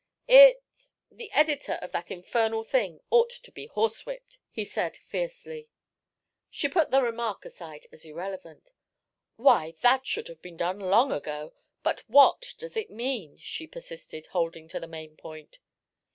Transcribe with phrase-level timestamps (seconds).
[0.27, 0.63] "It
[1.11, 5.69] the editor of that infernal thing ought to be horsewhipped," he said, fiercely.
[6.49, 8.71] She put the remark aside as irrelevant.
[9.35, 11.53] "Why, that should have been done long ago.
[11.83, 15.59] But what does it mean?" she persisted, holding to the main point.